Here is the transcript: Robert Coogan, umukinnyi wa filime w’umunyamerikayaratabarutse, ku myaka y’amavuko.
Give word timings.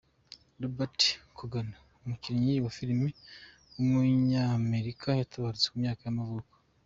Robert 0.61 0.99
Coogan, 1.35 1.69
umukinnyi 2.03 2.53
wa 2.63 2.71
filime 2.77 3.07
w’umunyamerikayaratabarutse, 3.73 5.67
ku 5.69 5.77
myaka 5.83 6.01
y’amavuko. 6.05 6.53